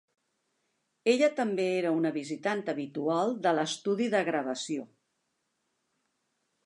Ella 1.11 1.27
també 1.39 1.67
era 1.81 1.91
una 1.97 2.11
visitant 2.15 2.63
habitual 2.73 3.37
de 3.47 3.53
l'estudi 3.59 4.09
de 4.17 4.23
gravació. 4.31 4.89